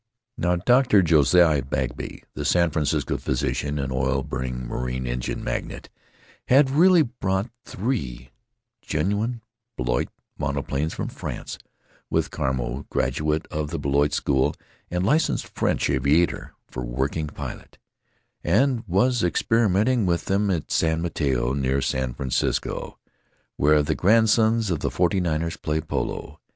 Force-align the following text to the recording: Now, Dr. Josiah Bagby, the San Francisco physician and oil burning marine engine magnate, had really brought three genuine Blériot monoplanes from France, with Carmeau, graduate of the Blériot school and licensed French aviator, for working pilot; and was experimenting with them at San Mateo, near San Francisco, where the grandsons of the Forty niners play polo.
Now, 0.35 0.55
Dr. 0.55 1.03
Josiah 1.03 1.61
Bagby, 1.61 2.23
the 2.33 2.43
San 2.43 2.71
Francisco 2.71 3.17
physician 3.17 3.77
and 3.77 3.91
oil 3.91 4.23
burning 4.23 4.65
marine 4.65 5.05
engine 5.05 5.43
magnate, 5.43 5.89
had 6.47 6.71
really 6.71 7.03
brought 7.03 7.51
three 7.65 8.31
genuine 8.81 9.43
Blériot 9.79 10.07
monoplanes 10.39 10.95
from 10.95 11.07
France, 11.09 11.59
with 12.09 12.31
Carmeau, 12.31 12.87
graduate 12.89 13.45
of 13.51 13.69
the 13.69 13.77
Blériot 13.77 14.11
school 14.11 14.55
and 14.89 15.05
licensed 15.05 15.47
French 15.49 15.87
aviator, 15.87 16.55
for 16.67 16.83
working 16.83 17.27
pilot; 17.27 17.77
and 18.43 18.83
was 18.87 19.21
experimenting 19.23 20.07
with 20.07 20.25
them 20.25 20.49
at 20.49 20.71
San 20.71 21.03
Mateo, 21.03 21.53
near 21.53 21.79
San 21.79 22.15
Francisco, 22.15 22.97
where 23.55 23.83
the 23.83 23.93
grandsons 23.93 24.71
of 24.71 24.79
the 24.79 24.89
Forty 24.89 25.19
niners 25.19 25.57
play 25.57 25.79
polo. 25.79 26.39